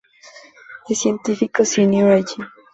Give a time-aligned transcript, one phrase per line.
[0.89, 2.43] Es científico senior allí.